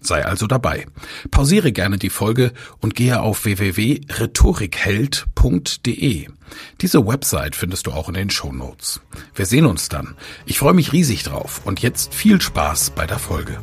Sei 0.00 0.24
also 0.24 0.46
dabei. 0.46 0.86
Pausiere 1.30 1.72
gerne 1.72 1.98
die 1.98 2.10
Folge 2.10 2.52
und 2.78 2.94
gehe 2.94 3.20
auf 3.20 3.44
www.rhetorikheld.de. 3.44 6.28
Diese 6.80 7.06
Website 7.06 7.54
findest 7.54 7.86
du 7.86 7.92
auch 7.92 8.08
in 8.08 8.14
den 8.14 8.30
Show 8.30 8.52
Notes. 8.52 9.00
Wir 9.34 9.46
sehen 9.46 9.66
uns 9.66 9.88
dann. 9.88 10.16
Ich 10.46 10.58
freue 10.58 10.74
mich 10.74 10.92
riesig 10.92 11.22
drauf 11.22 11.60
und 11.64 11.82
jetzt 11.82 12.14
viel 12.14 12.40
Spaß 12.40 12.90
bei 12.90 13.06
der 13.06 13.18
Folge. 13.18 13.58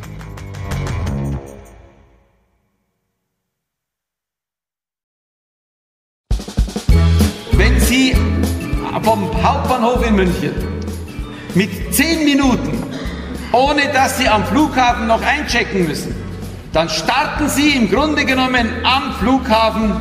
Wenn 7.54 7.80
Sie 7.82 8.16
vom 9.04 9.44
Hauptbahnhof 9.44 10.06
in 10.06 10.16
München 10.16 10.54
mit 11.56 11.94
zehn 11.94 12.26
Minuten, 12.26 12.77
ohne 13.52 13.88
dass 13.94 14.17
Sie 14.17 14.28
am 14.28 14.45
Flughafen 14.45 15.08
noch 15.08 15.22
einchecken 15.22 15.88
müssen, 15.88 16.16
dann 16.73 16.90
starten 16.90 17.50
Sie 17.50 17.70
im 17.72 17.89
Grunde 17.89 18.26
genommen 18.26 18.70
am 18.84 19.14
Flughafen, 19.14 19.95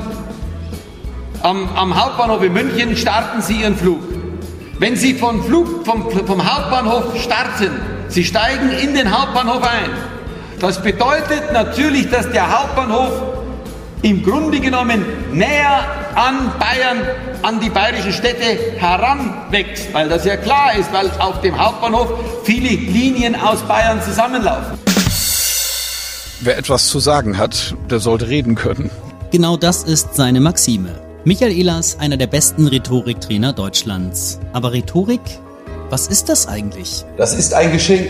am, 1.42 1.68
am 1.76 2.00
Hauptbahnhof 2.00 2.42
in 2.42 2.52
München, 2.52 2.96
starten 2.96 3.40
Sie 3.40 3.62
Ihren 3.62 3.76
Flug. 3.76 4.00
Wenn 4.78 4.96
Sie 4.96 5.14
vom, 5.14 5.42
Flug, 5.42 5.86
vom, 5.86 6.10
vom 6.10 6.44
Hauptbahnhof 6.44 7.18
starten, 7.18 7.70
Sie 8.08 8.24
steigen 8.24 8.70
in 8.70 8.94
den 8.94 9.16
Hauptbahnhof 9.16 9.62
ein. 9.62 9.90
Das 10.60 10.82
bedeutet 10.82 11.52
natürlich, 11.52 12.10
dass 12.10 12.30
der 12.30 12.50
Hauptbahnhof 12.50 13.10
im 14.06 14.22
Grunde 14.22 14.60
genommen 14.60 15.04
näher 15.32 15.84
an 16.14 16.52
Bayern, 16.60 17.02
an 17.42 17.58
die 17.58 17.70
bayerischen 17.70 18.12
Städte 18.12 18.56
heranwächst, 18.76 19.92
weil 19.92 20.08
das 20.08 20.24
ja 20.24 20.36
klar 20.36 20.76
ist, 20.78 20.92
weil 20.92 21.10
auf 21.18 21.40
dem 21.40 21.58
Hauptbahnhof 21.58 22.12
viele 22.44 22.68
Linien 22.68 23.34
aus 23.34 23.62
Bayern 23.62 24.00
zusammenlaufen. 24.00 24.78
Wer 26.40 26.56
etwas 26.56 26.86
zu 26.86 27.00
sagen 27.00 27.36
hat, 27.36 27.74
der 27.90 27.98
sollte 27.98 28.28
reden 28.28 28.54
können. 28.54 28.90
Genau 29.32 29.56
das 29.56 29.82
ist 29.82 30.14
seine 30.14 30.40
Maxime. 30.40 30.90
Michael 31.24 31.50
Ehlers, 31.50 31.98
einer 31.98 32.16
der 32.16 32.28
besten 32.28 32.68
Rhetoriktrainer 32.68 33.52
Deutschlands. 33.52 34.38
Aber 34.52 34.72
Rhetorik, 34.72 35.22
was 35.90 36.06
ist 36.06 36.28
das 36.28 36.46
eigentlich? 36.46 37.04
Das 37.16 37.34
ist 37.34 37.52
ein 37.54 37.72
Geschenk. 37.72 38.08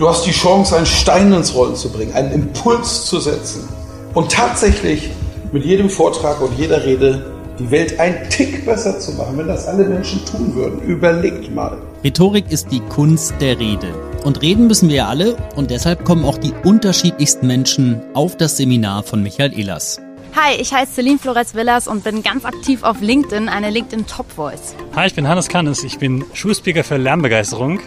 Du 0.00 0.08
hast 0.08 0.26
die 0.26 0.32
Chance, 0.32 0.76
einen 0.76 0.86
Stein 0.86 1.32
ins 1.32 1.54
Rollen 1.54 1.76
zu 1.76 1.88
bringen, 1.90 2.12
einen 2.14 2.32
Impuls 2.32 3.06
zu 3.06 3.20
setzen 3.20 3.77
und 4.14 4.32
tatsächlich 4.32 5.10
mit 5.52 5.64
jedem 5.64 5.90
Vortrag 5.90 6.40
und 6.40 6.58
jeder 6.58 6.84
Rede 6.84 7.32
die 7.58 7.70
Welt 7.70 7.98
ein 7.98 8.28
Tick 8.30 8.64
besser 8.64 9.00
zu 9.00 9.12
machen, 9.12 9.38
wenn 9.38 9.48
das 9.48 9.66
alle 9.66 9.84
Menschen 9.84 10.24
tun 10.24 10.54
würden. 10.54 10.80
Überlegt 10.82 11.52
mal. 11.54 11.78
Rhetorik 12.04 12.50
ist 12.50 12.70
die 12.70 12.80
Kunst 12.80 13.34
der 13.40 13.58
Rede. 13.58 13.92
Und 14.24 14.42
reden 14.42 14.66
müssen 14.66 14.88
wir 14.88 14.96
ja 14.96 15.08
alle 15.08 15.36
und 15.56 15.70
deshalb 15.70 16.04
kommen 16.04 16.24
auch 16.24 16.38
die 16.38 16.52
unterschiedlichsten 16.64 17.46
Menschen 17.46 18.00
auf 18.14 18.36
das 18.36 18.56
Seminar 18.56 19.02
von 19.02 19.22
Michael 19.22 19.58
Ehlers. 19.58 20.00
Hi, 20.36 20.54
ich 20.60 20.72
heiße 20.72 20.94
Celine 20.94 21.18
Flores 21.18 21.54
Villas 21.54 21.88
und 21.88 22.04
bin 22.04 22.22
ganz 22.22 22.44
aktiv 22.44 22.82
auf 22.82 23.00
LinkedIn, 23.00 23.48
eine 23.48 23.70
LinkedIn 23.70 24.06
Top 24.06 24.30
Voice. 24.30 24.74
Hi, 24.94 25.06
ich 25.06 25.14
bin 25.14 25.26
Hannes 25.26 25.48
Kannes, 25.48 25.82
ich 25.82 25.98
bin 25.98 26.24
Schulspeaker 26.32 26.84
für 26.84 26.96
Lernbegeisterung. 26.96 27.80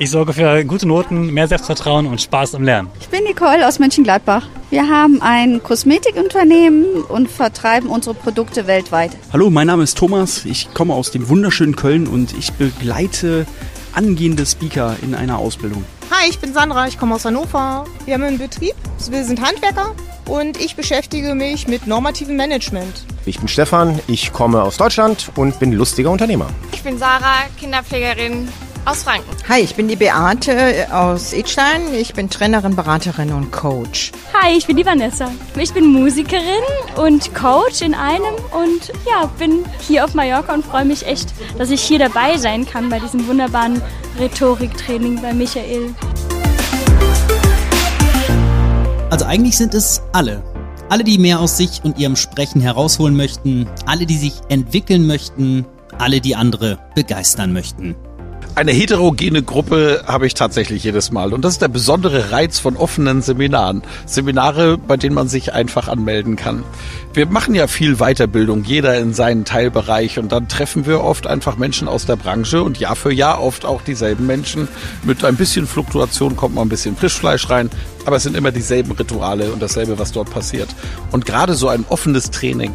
Ich 0.00 0.12
sorge 0.12 0.32
für 0.32 0.64
gute 0.64 0.86
Noten, 0.86 1.34
mehr 1.34 1.48
Selbstvertrauen 1.48 2.06
und 2.06 2.22
Spaß 2.22 2.54
am 2.54 2.62
Lernen. 2.62 2.88
Ich 3.00 3.08
bin 3.08 3.24
Nicole 3.24 3.66
aus 3.66 3.80
Mönchengladbach. 3.80 4.46
Wir 4.70 4.88
haben 4.88 5.20
ein 5.22 5.60
Kosmetikunternehmen 5.60 7.02
und 7.02 7.28
vertreiben 7.28 7.88
unsere 7.88 8.14
Produkte 8.14 8.68
weltweit. 8.68 9.10
Hallo, 9.32 9.50
mein 9.50 9.66
Name 9.66 9.82
ist 9.82 9.98
Thomas. 9.98 10.44
Ich 10.44 10.72
komme 10.72 10.94
aus 10.94 11.10
dem 11.10 11.28
wunderschönen 11.28 11.74
Köln 11.74 12.06
und 12.06 12.32
ich 12.38 12.52
begleite 12.52 13.44
angehende 13.92 14.46
Speaker 14.46 14.94
in 15.02 15.16
einer 15.16 15.36
Ausbildung. 15.38 15.84
Hi, 16.12 16.30
ich 16.30 16.38
bin 16.38 16.54
Sandra, 16.54 16.86
ich 16.86 16.96
komme 16.96 17.16
aus 17.16 17.24
Hannover. 17.24 17.84
Wir 18.04 18.14
haben 18.14 18.22
einen 18.22 18.38
Betrieb, 18.38 18.76
wir 19.10 19.24
sind 19.24 19.42
Handwerker 19.42 19.96
und 20.26 20.60
ich 20.60 20.76
beschäftige 20.76 21.34
mich 21.34 21.66
mit 21.66 21.88
normativem 21.88 22.36
Management. 22.36 23.04
Ich 23.26 23.40
bin 23.40 23.48
Stefan, 23.48 23.98
ich 24.06 24.32
komme 24.32 24.62
aus 24.62 24.76
Deutschland 24.76 25.32
und 25.34 25.58
bin 25.58 25.72
lustiger 25.72 26.12
Unternehmer. 26.12 26.46
Ich 26.72 26.84
bin 26.84 26.98
Sarah, 26.98 27.46
Kinderpflegerin 27.58 28.46
aus 28.88 29.02
Franken. 29.02 29.28
Hi, 29.50 29.60
ich 29.60 29.74
bin 29.74 29.86
die 29.86 29.96
Beate 29.96 30.86
aus 30.90 31.34
Edstein. 31.34 31.92
Ich 31.92 32.14
bin 32.14 32.30
Trainerin, 32.30 32.74
Beraterin 32.74 33.32
und 33.32 33.52
Coach. 33.52 34.12
Hi, 34.32 34.56
ich 34.56 34.66
bin 34.66 34.78
die 34.78 34.86
Vanessa. 34.86 35.30
Ich 35.58 35.74
bin 35.74 35.92
Musikerin 35.92 36.64
und 36.96 37.34
Coach 37.34 37.82
in 37.82 37.94
einem 37.94 38.34
und 38.50 38.92
ja, 39.06 39.26
bin 39.38 39.64
hier 39.86 40.06
auf 40.06 40.14
Mallorca 40.14 40.54
und 40.54 40.64
freue 40.64 40.86
mich 40.86 41.06
echt, 41.06 41.34
dass 41.58 41.70
ich 41.70 41.82
hier 41.82 41.98
dabei 41.98 42.38
sein 42.38 42.64
kann 42.64 42.88
bei 42.88 42.98
diesem 42.98 43.26
wunderbaren 43.28 43.82
Rhetoriktraining 44.18 45.20
bei 45.20 45.34
Michael. 45.34 45.94
Also 49.10 49.26
eigentlich 49.26 49.58
sind 49.58 49.74
es 49.74 50.00
alle. 50.12 50.42
Alle, 50.88 51.04
die 51.04 51.18
mehr 51.18 51.40
aus 51.40 51.58
sich 51.58 51.82
und 51.84 51.98
ihrem 51.98 52.16
Sprechen 52.16 52.62
herausholen 52.62 53.14
möchten, 53.14 53.68
alle, 53.84 54.06
die 54.06 54.16
sich 54.16 54.32
entwickeln 54.48 55.06
möchten, 55.06 55.66
alle, 55.98 56.22
die 56.22 56.34
andere 56.34 56.78
begeistern 56.94 57.52
möchten. 57.52 57.94
Eine 58.58 58.72
heterogene 58.72 59.44
Gruppe 59.44 60.02
habe 60.08 60.26
ich 60.26 60.34
tatsächlich 60.34 60.82
jedes 60.82 61.12
Mal. 61.12 61.32
Und 61.32 61.44
das 61.44 61.52
ist 61.52 61.62
der 61.62 61.68
besondere 61.68 62.32
Reiz 62.32 62.58
von 62.58 62.76
offenen 62.76 63.22
Seminaren. 63.22 63.84
Seminare, 64.04 64.76
bei 64.76 64.96
denen 64.96 65.14
man 65.14 65.28
sich 65.28 65.52
einfach 65.52 65.86
anmelden 65.86 66.34
kann. 66.34 66.64
Wir 67.14 67.26
machen 67.26 67.54
ja 67.54 67.68
viel 67.68 67.98
Weiterbildung, 67.98 68.64
jeder 68.64 68.98
in 68.98 69.14
seinen 69.14 69.44
Teilbereich. 69.44 70.18
Und 70.18 70.32
dann 70.32 70.48
treffen 70.48 70.86
wir 70.86 71.04
oft 71.04 71.28
einfach 71.28 71.56
Menschen 71.56 71.86
aus 71.86 72.04
der 72.04 72.16
Branche 72.16 72.64
und 72.64 72.80
Jahr 72.80 72.96
für 72.96 73.12
Jahr 73.12 73.40
oft 73.40 73.64
auch 73.64 73.80
dieselben 73.82 74.26
Menschen. 74.26 74.66
Mit 75.04 75.24
ein 75.24 75.36
bisschen 75.36 75.68
Fluktuation 75.68 76.34
kommt 76.34 76.56
mal 76.56 76.62
ein 76.62 76.68
bisschen 76.68 76.96
Frischfleisch 76.96 77.48
rein. 77.50 77.70
Aber 78.06 78.16
es 78.16 78.24
sind 78.24 78.36
immer 78.36 78.50
dieselben 78.50 78.90
Rituale 78.90 79.52
und 79.52 79.62
dasselbe, 79.62 80.00
was 80.00 80.10
dort 80.10 80.30
passiert. 80.30 80.74
Und 81.12 81.26
gerade 81.26 81.54
so 81.54 81.68
ein 81.68 81.84
offenes 81.90 82.32
Training, 82.32 82.74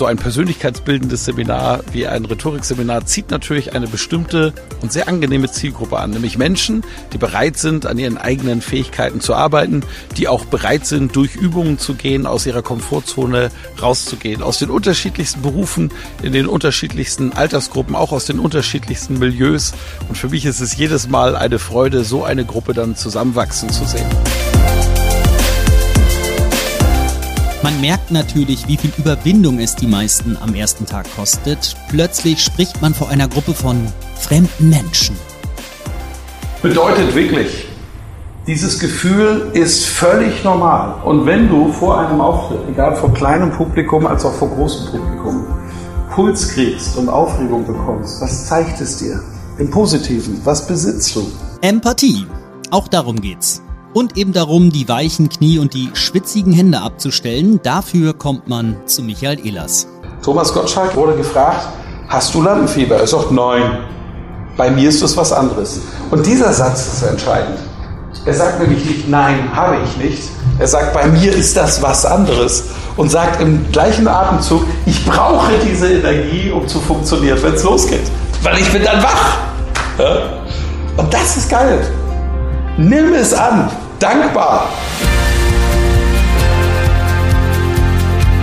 so 0.00 0.06
ein 0.06 0.16
persönlichkeitsbildendes 0.16 1.26
Seminar 1.26 1.80
wie 1.92 2.06
ein 2.06 2.24
Rhetorikseminar 2.24 3.04
zieht 3.04 3.30
natürlich 3.30 3.74
eine 3.74 3.86
bestimmte 3.86 4.54
und 4.80 4.90
sehr 4.90 5.08
angenehme 5.08 5.50
Zielgruppe 5.50 5.98
an, 5.98 6.12
nämlich 6.12 6.38
Menschen, 6.38 6.82
die 7.12 7.18
bereit 7.18 7.58
sind, 7.58 7.84
an 7.84 7.98
ihren 7.98 8.16
eigenen 8.16 8.62
Fähigkeiten 8.62 9.20
zu 9.20 9.34
arbeiten, 9.34 9.82
die 10.16 10.26
auch 10.26 10.46
bereit 10.46 10.86
sind, 10.86 11.14
durch 11.16 11.36
Übungen 11.36 11.78
zu 11.78 11.92
gehen, 11.92 12.24
aus 12.24 12.46
ihrer 12.46 12.62
Komfortzone 12.62 13.50
rauszugehen, 13.82 14.42
aus 14.42 14.58
den 14.58 14.70
unterschiedlichsten 14.70 15.42
Berufen, 15.42 15.92
in 16.22 16.32
den 16.32 16.46
unterschiedlichsten 16.46 17.34
Altersgruppen, 17.34 17.94
auch 17.94 18.12
aus 18.12 18.24
den 18.24 18.38
unterschiedlichsten 18.38 19.18
Milieus. 19.18 19.74
Und 20.08 20.16
für 20.16 20.30
mich 20.30 20.46
ist 20.46 20.60
es 20.60 20.78
jedes 20.78 21.10
Mal 21.10 21.36
eine 21.36 21.58
Freude, 21.58 22.04
so 22.04 22.24
eine 22.24 22.46
Gruppe 22.46 22.72
dann 22.72 22.96
zusammenwachsen 22.96 23.68
zu 23.68 23.84
sehen. 23.84 24.08
Man 27.62 27.78
merkt 27.82 28.10
natürlich, 28.10 28.66
wie 28.68 28.78
viel 28.78 28.90
Überwindung 28.96 29.58
es 29.58 29.76
die 29.76 29.86
meisten 29.86 30.38
am 30.40 30.54
ersten 30.54 30.86
Tag 30.86 31.04
kostet. 31.14 31.76
Plötzlich 31.90 32.42
spricht 32.42 32.80
man 32.80 32.94
vor 32.94 33.10
einer 33.10 33.28
Gruppe 33.28 33.52
von 33.52 33.86
fremden 34.18 34.70
Menschen. 34.70 35.14
Bedeutet 36.62 37.14
wirklich, 37.14 37.66
dieses 38.46 38.78
Gefühl 38.78 39.50
ist 39.52 39.84
völlig 39.84 40.42
normal. 40.42 41.02
Und 41.04 41.26
wenn 41.26 41.50
du 41.50 41.70
vor 41.70 41.98
einem 41.98 42.22
Auftritt, 42.22 42.60
egal 42.70 42.96
vor 42.96 43.12
kleinem 43.12 43.50
Publikum 43.50 44.06
als 44.06 44.24
auch 44.24 44.32
vor 44.32 44.48
großem 44.48 44.92
Publikum, 44.92 45.44
Puls 46.14 46.48
kriegst 46.48 46.96
und 46.96 47.10
Aufregung 47.10 47.66
bekommst, 47.66 48.22
was 48.22 48.46
zeigt 48.46 48.80
es 48.80 48.96
dir? 48.96 49.22
Im 49.58 49.70
Positiven, 49.70 50.40
was 50.44 50.66
besitzt 50.66 51.14
du? 51.14 51.30
Empathie. 51.60 52.24
Auch 52.70 52.88
darum 52.88 53.20
geht's 53.20 53.60
und 53.94 54.16
eben 54.16 54.32
darum, 54.32 54.70
die 54.70 54.88
weichen 54.88 55.28
Knie 55.28 55.58
und 55.58 55.74
die 55.74 55.90
schwitzigen 55.94 56.52
Hände 56.52 56.80
abzustellen. 56.80 57.60
Dafür 57.62 58.14
kommt 58.14 58.48
man 58.48 58.76
zu 58.86 59.02
Michael 59.02 59.44
Ehlers. 59.44 59.86
Thomas 60.22 60.52
Gottschalk 60.52 60.94
wurde 60.96 61.16
gefragt, 61.16 61.68
hast 62.08 62.34
du 62.34 62.42
Lampenfieber? 62.42 62.96
Er 62.96 63.06
sagt, 63.06 63.32
nein. 63.32 63.78
Bei 64.56 64.70
mir 64.70 64.88
ist 64.88 65.02
das 65.02 65.16
was 65.16 65.32
anderes. 65.32 65.80
Und 66.10 66.26
dieser 66.26 66.52
Satz 66.52 66.86
ist 66.94 67.02
entscheidend. 67.02 67.58
Er 68.26 68.34
sagt 68.34 68.60
nämlich 68.60 68.84
nicht, 68.84 69.08
nein, 69.08 69.48
habe 69.54 69.78
ich 69.84 69.96
nicht. 69.96 70.22
Er 70.58 70.66
sagt, 70.66 70.92
bei 70.92 71.06
mir 71.06 71.32
ist 71.32 71.56
das 71.56 71.80
was 71.80 72.04
anderes. 72.04 72.64
Und 72.96 73.10
sagt 73.10 73.40
im 73.40 73.70
gleichen 73.72 74.06
Atemzug, 74.06 74.64
ich 74.84 75.06
brauche 75.06 75.52
diese 75.64 75.90
Energie, 75.90 76.50
um 76.50 76.68
zu 76.68 76.80
funktionieren, 76.80 77.38
wenn 77.42 77.54
es 77.54 77.62
losgeht. 77.62 78.02
Weil 78.42 78.58
ich 78.58 78.70
bin 78.70 78.84
dann 78.84 79.02
wach. 79.02 79.38
Ja? 79.98 80.42
Und 80.98 81.14
das 81.14 81.38
ist 81.38 81.48
geil. 81.48 81.80
Nimm 82.76 83.12
es 83.14 83.34
an. 83.34 83.70
Dankbar. 83.98 84.68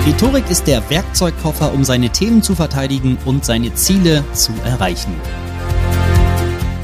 Rhetorik 0.06 0.50
ist 0.50 0.68
der 0.68 0.89
Werkzeugkoffer, 0.89 1.74
um 1.74 1.83
seine 1.83 2.09
Themen 2.09 2.41
zu 2.41 2.56
verteidigen 2.56 3.18
und 3.25 3.44
seine 3.44 3.74
Ziele 3.74 4.24
zu 4.33 4.51
erreichen. 4.63 5.13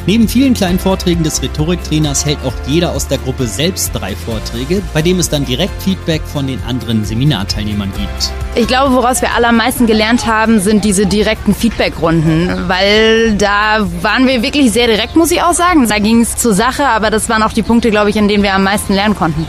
Neben 0.06 0.28
vielen 0.28 0.54
kleinen 0.54 0.80
Vorträgen 0.80 1.24
des 1.24 1.42
Rhetoriktrainers 1.42 2.26
hält 2.26 2.40
auch 2.46 2.54
jeder 2.68 2.92
aus 2.92 3.08
der 3.08 3.20
Gruppe 3.20 3.48
selbst 3.48 3.92
drei 3.94 4.14
Vorträge, 4.18 4.82
bei 4.94 5.02
dem 5.02 5.18
es 5.18 5.30
dann 5.30 5.46
direkt 5.46 5.82
Feedback 5.82 6.22
von 6.26 6.46
den 6.46 6.62
anderen 6.64 7.06
Seminarteilnehmern 7.06 7.90
gibt. 7.98 8.32
Ich 8.56 8.68
glaube, 8.68 8.94
woraus 8.94 9.22
wir 9.22 9.34
alle 9.34 9.48
am 9.48 9.56
meisten 9.56 9.88
gelernt 9.88 10.28
haben, 10.28 10.60
sind 10.60 10.84
diese 10.84 11.06
direkten 11.06 11.56
Feedbackrunden, 11.56 12.68
weil 12.68 13.36
da 13.38 13.88
waren 14.02 14.28
wir 14.28 14.42
wirklich 14.44 14.74
sehr 14.74 14.88
direkt, 14.88 15.16
muss 15.16 15.32
ich 15.32 15.42
auch 15.42 15.54
sagen. 15.54 15.88
Da 15.88 16.00
ging 16.00 16.20
es 16.20 16.36
zur 16.36 16.54
Sache, 16.54 16.86
aber 16.86 17.10
das 17.10 17.30
waren 17.30 17.42
auch 17.42 17.54
die 17.54 17.64
Punkte, 17.64 17.90
glaube 17.90 18.10
ich, 18.10 18.18
in 18.18 18.28
denen 18.28 18.44
wir 18.44 18.54
am 18.54 18.64
meisten 18.64 18.94
lernen 18.94 19.16
konnten. 19.16 19.48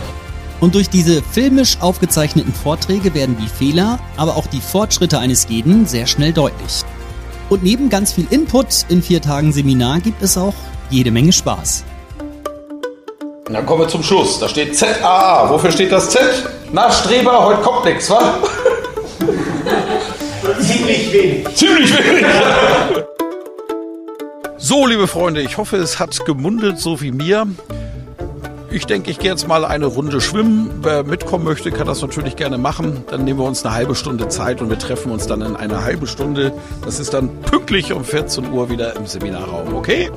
Und 0.61 0.77
durch 0.77 0.89
diese 0.89 1.21
filmisch 1.21 1.79
aufgezeichneten 1.81 2.55
Vorträge 2.55 3.13
werden 3.13 3.37
die 3.41 3.49
Fehler, 3.49 3.99
aber 4.17 4.37
auch 4.37 4.47
die 4.47 4.61
Fortschritte 4.61 5.19
eines 5.19 5.49
jeden 5.49 5.87
sehr 5.87 6.07
schnell 6.07 6.33
deutlich. 6.33 6.85
Und 7.51 7.63
neben 7.63 7.91
ganz 7.91 8.13
viel 8.13 8.27
Input 8.31 8.87
in 8.89 9.03
vier 9.03 9.21
Tagen 9.21 9.53
Seminar 9.53 10.01
gibt 10.01 10.23
es 10.23 10.37
auch 10.37 10.55
jede 10.91 11.11
Menge 11.11 11.33
Spaß. 11.33 11.85
Und 13.47 13.53
dann 13.53 13.67
kommen 13.67 13.83
wir 13.83 13.89
zum 13.89 14.03
Schluss. 14.03 14.39
Da 14.39 14.49
steht 14.49 14.77
ZAA. 14.77 15.51
Wofür 15.51 15.71
steht 15.71 15.93
das 15.93 16.11
Z? 16.11 16.23
Na, 16.73 16.91
Streber, 16.91 17.45
heute 17.45 17.61
kommt 17.61 17.85
nix, 17.85 18.09
wa? 18.09 18.39
Ziemlich 20.61 21.13
wenig. 21.13 21.55
Ziemlich 21.55 21.93
wenig. 21.93 22.25
So, 24.57 24.87
liebe 24.87 25.07
Freunde, 25.07 25.43
ich 25.43 25.59
hoffe, 25.59 25.77
es 25.77 25.99
hat 25.99 26.25
gemundet, 26.25 26.79
so 26.81 27.03
wie 27.03 27.13
mir. 27.13 27.47
Ich 28.75 28.87
denke, 28.87 29.09
ich 29.13 29.21
gehe 29.21 29.31
jetzt 29.31 29.47
mal 29.47 29.65
eine 29.65 29.87
Runde 29.87 30.21
schwimmen. 30.21 30.81
Wer 30.83 31.05
mitkommen 31.05 31.45
möchte, 31.45 31.71
kann 31.71 31.87
das 31.87 32.03
natürlich 32.03 32.35
gerne 32.35 32.59
machen. 32.59 33.05
Dann 33.09 33.23
nehmen 33.23 33.39
wir 33.39 33.47
uns 33.47 33.65
eine 33.65 33.73
halbe 33.73 33.95
Stunde 33.95 34.27
Zeit 34.27 34.61
und 34.61 34.69
wir 34.69 34.81
treffen 34.81 35.13
uns 35.13 35.29
dann 35.29 35.43
in 35.43 35.55
einer 35.55 35.85
halben 35.85 36.09
Stunde. 36.09 36.53
Das 36.85 36.99
ist 36.99 37.15
dann 37.15 37.31
pünktlich 37.43 37.93
um 37.93 38.03
14 38.03 38.53
Uhr 38.53 38.71
wieder 38.71 38.97
im 38.97 39.07
Seminarraum, 39.07 39.75
okay? 39.75 40.11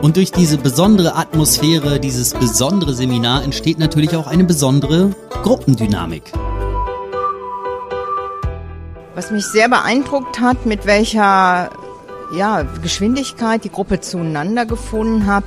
Und 0.00 0.16
durch 0.16 0.32
diese 0.32 0.56
besondere 0.56 1.14
Atmosphäre, 1.14 2.00
dieses 2.00 2.32
besondere 2.32 2.94
Seminar 2.94 3.44
entsteht 3.44 3.78
natürlich 3.78 4.16
auch 4.16 4.26
eine 4.26 4.44
besondere 4.44 5.10
Gruppendynamik. 5.42 6.32
Was 9.14 9.30
mich 9.30 9.44
sehr 9.44 9.68
beeindruckt 9.68 10.40
hat, 10.40 10.64
mit 10.64 10.86
welcher 10.86 11.68
ja, 12.32 12.62
Geschwindigkeit 12.82 13.62
die 13.62 13.70
Gruppe 13.70 14.00
zueinander 14.00 14.64
gefunden 14.64 15.26
hat, 15.26 15.44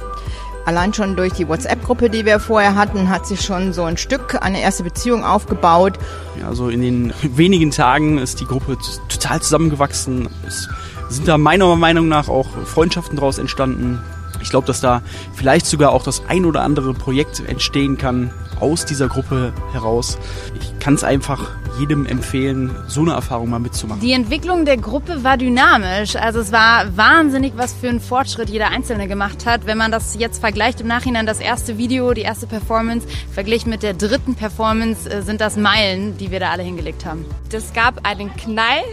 Allein 0.65 0.93
schon 0.93 1.15
durch 1.15 1.33
die 1.33 1.47
WhatsApp-Gruppe, 1.47 2.09
die 2.09 2.25
wir 2.25 2.39
vorher 2.39 2.75
hatten, 2.75 3.09
hat 3.09 3.25
sich 3.25 3.41
schon 3.41 3.73
so 3.73 3.83
ein 3.83 3.97
Stück 3.97 4.41
eine 4.41 4.61
erste 4.61 4.83
Beziehung 4.83 5.23
aufgebaut. 5.23 5.97
Ja, 6.39 6.47
also 6.47 6.69
in 6.69 6.81
den 6.81 7.13
wenigen 7.23 7.71
Tagen 7.71 8.17
ist 8.17 8.39
die 8.39 8.45
Gruppe 8.45 8.77
total 9.09 9.41
zusammengewachsen. 9.41 10.29
Es 10.47 10.69
sind 11.09 11.27
da 11.27 11.37
meiner 11.37 11.75
Meinung 11.75 12.07
nach 12.07 12.29
auch 12.29 12.47
Freundschaften 12.65 13.17
daraus 13.17 13.37
entstanden. 13.37 13.99
Ich 14.41 14.49
glaube, 14.49 14.67
dass 14.67 14.81
da 14.81 15.01
vielleicht 15.33 15.65
sogar 15.65 15.91
auch 15.91 16.03
das 16.03 16.23
ein 16.27 16.45
oder 16.45 16.61
andere 16.61 16.93
Projekt 16.93 17.47
entstehen 17.47 17.97
kann 17.97 18.31
aus 18.59 18.85
dieser 18.85 19.07
Gruppe 19.07 19.53
heraus. 19.73 20.17
Ich 20.59 20.79
kann 20.79 20.93
es 20.93 21.03
einfach 21.03 21.49
jedem 21.79 22.05
empfehlen, 22.05 22.75
so 22.87 23.01
eine 23.01 23.13
Erfahrung 23.13 23.49
mal 23.49 23.59
mitzumachen. 23.59 24.01
Die 24.01 24.11
Entwicklung 24.11 24.65
der 24.65 24.77
Gruppe 24.77 25.23
war 25.23 25.37
dynamisch. 25.37 26.15
Also 26.15 26.39
es 26.39 26.51
war 26.51 26.95
wahnsinnig, 26.95 27.53
was 27.55 27.73
für 27.73 27.89
einen 27.89 27.99
Fortschritt 27.99 28.49
jeder 28.49 28.69
Einzelne 28.69 29.07
gemacht 29.07 29.45
hat. 29.45 29.65
Wenn 29.65 29.77
man 29.77 29.91
das 29.91 30.15
jetzt 30.19 30.39
vergleicht 30.39 30.81
im 30.81 30.87
Nachhinein, 30.87 31.25
das 31.25 31.39
erste 31.39 31.77
Video, 31.77 32.13
die 32.13 32.21
erste 32.21 32.47
Performance, 32.47 33.07
verglichen 33.33 33.69
mit 33.69 33.83
der 33.83 33.93
dritten 33.93 34.35
Performance, 34.35 35.09
äh, 35.09 35.21
sind 35.21 35.41
das 35.41 35.55
Meilen, 35.55 36.17
die 36.17 36.29
wir 36.31 36.39
da 36.39 36.51
alle 36.51 36.63
hingelegt 36.63 37.05
haben. 37.05 37.25
Das 37.49 37.73
gab 37.73 38.05
einen 38.05 38.35
Knall 38.35 38.83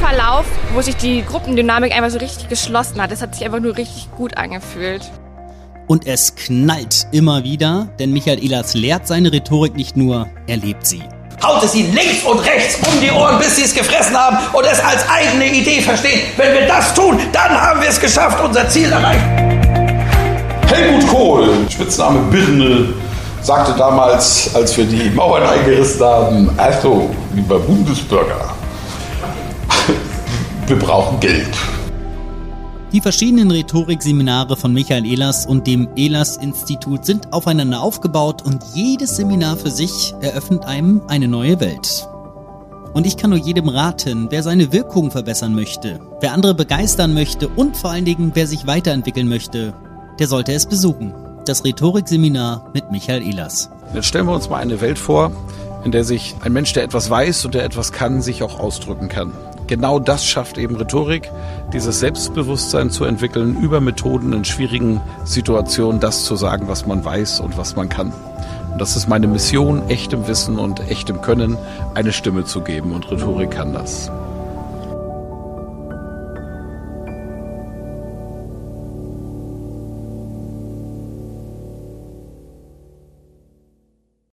Verlauf, 0.00 0.46
wo 0.72 0.80
sich 0.80 0.96
die 0.96 1.22
Gruppendynamik 1.22 1.92
einfach 1.92 2.08
so 2.08 2.18
richtig 2.18 2.48
geschlossen 2.48 3.02
hat. 3.02 3.12
Es 3.12 3.20
hat 3.20 3.34
sich 3.34 3.44
einfach 3.44 3.60
nur 3.60 3.76
richtig 3.76 4.08
gut 4.16 4.34
angefühlt. 4.38 5.02
Und 5.88 6.06
es 6.06 6.34
knallt 6.34 7.06
immer 7.12 7.44
wieder, 7.44 7.88
denn 7.98 8.10
Michael 8.10 8.42
Ehlers 8.42 8.72
lehrt 8.72 9.06
seine 9.06 9.30
Rhetorik 9.30 9.76
nicht 9.76 9.98
nur, 9.98 10.26
er 10.46 10.56
lebt 10.56 10.86
sie. 10.86 11.02
Haut 11.42 11.62
es 11.62 11.74
ihnen 11.74 11.94
links 11.94 12.24
und 12.24 12.38
rechts 12.38 12.76
um 12.76 12.98
die 12.98 13.10
Ohren, 13.10 13.38
bis 13.38 13.56
sie 13.56 13.64
es 13.64 13.74
gefressen 13.74 14.16
haben 14.16 14.38
und 14.54 14.64
es 14.64 14.80
als 14.80 15.04
eigene 15.10 15.46
Idee 15.46 15.82
verstehen. 15.82 16.20
Wenn 16.38 16.54
wir 16.54 16.66
das 16.66 16.94
tun, 16.94 17.18
dann 17.32 17.50
haben 17.50 17.82
wir 17.82 17.88
es 17.90 18.00
geschafft, 18.00 18.42
unser 18.42 18.66
Ziel 18.70 18.90
erreicht. 18.90 19.24
Helmut 20.66 21.06
Kohl, 21.08 21.50
Spitzname 21.68 22.20
Birne, 22.30 22.94
sagte 23.42 23.74
damals, 23.76 24.54
als 24.54 24.74
wir 24.78 24.86
die 24.86 25.10
Mauern 25.10 25.42
eingerissen 25.42 26.02
haben, 26.02 26.50
also, 26.56 27.10
lieber 27.34 27.58
Bundesbürger, 27.58 28.54
wir 30.70 30.78
brauchen 30.78 31.18
Geld. 31.18 31.50
Die 32.92 33.00
verschiedenen 33.00 33.50
Rhetorikseminare 33.50 34.56
von 34.56 34.72
Michael 34.72 35.04
Ehlers 35.04 35.44
und 35.44 35.66
dem 35.66 35.88
Ehlers-Institut 35.96 37.04
sind 37.04 37.32
aufeinander 37.32 37.82
aufgebaut 37.82 38.42
und 38.42 38.62
jedes 38.72 39.16
Seminar 39.16 39.56
für 39.56 39.70
sich 39.70 40.14
eröffnet 40.20 40.64
einem 40.66 41.02
eine 41.08 41.26
neue 41.26 41.58
Welt. 41.58 42.06
Und 42.92 43.04
ich 43.04 43.16
kann 43.16 43.30
nur 43.30 43.40
jedem 43.40 43.68
raten, 43.68 44.28
wer 44.30 44.44
seine 44.44 44.72
Wirkung 44.72 45.10
verbessern 45.10 45.56
möchte, 45.56 45.98
wer 46.20 46.32
andere 46.32 46.54
begeistern 46.54 47.14
möchte 47.14 47.48
und 47.48 47.76
vor 47.76 47.90
allen 47.90 48.04
Dingen 48.04 48.30
wer 48.34 48.46
sich 48.46 48.68
weiterentwickeln 48.68 49.28
möchte, 49.28 49.74
der 50.20 50.28
sollte 50.28 50.52
es 50.52 50.66
besuchen. 50.66 51.12
Das 51.46 51.64
Rhetorikseminar 51.64 52.70
mit 52.74 52.92
Michael 52.92 53.22
Ehlers. 53.22 53.70
Jetzt 53.92 54.06
stellen 54.06 54.26
wir 54.26 54.34
uns 54.34 54.48
mal 54.48 54.58
eine 54.58 54.80
Welt 54.80 55.00
vor, 55.00 55.32
in 55.84 55.90
der 55.90 56.04
sich 56.04 56.36
ein 56.42 56.52
Mensch, 56.52 56.72
der 56.74 56.84
etwas 56.84 57.10
weiß 57.10 57.44
und 57.44 57.54
der 57.54 57.64
etwas 57.64 57.90
kann, 57.90 58.22
sich 58.22 58.44
auch 58.44 58.60
ausdrücken 58.60 59.08
kann 59.08 59.32
genau 59.70 60.00
das 60.00 60.26
schafft 60.26 60.58
eben 60.58 60.76
Rhetorik, 60.76 61.30
dieses 61.72 62.00
Selbstbewusstsein 62.00 62.90
zu 62.90 63.04
entwickeln, 63.04 63.56
über 63.62 63.80
Methoden 63.80 64.32
in 64.32 64.44
schwierigen 64.44 65.00
Situationen 65.24 66.00
das 66.00 66.24
zu 66.24 66.36
sagen, 66.36 66.68
was 66.68 66.86
man 66.86 67.02
weiß 67.04 67.40
und 67.40 67.56
was 67.56 67.76
man 67.76 67.88
kann. 67.88 68.12
Und 68.72 68.80
das 68.80 68.96
ist 68.96 69.08
meine 69.08 69.28
Mission, 69.28 69.88
echtem 69.88 70.26
Wissen 70.26 70.58
und 70.58 70.80
echtem 70.90 71.22
Können 71.22 71.56
eine 71.94 72.12
Stimme 72.12 72.44
zu 72.44 72.60
geben 72.60 72.92
und 72.92 73.10
Rhetorik 73.10 73.52
kann 73.52 73.72
das. 73.72 74.10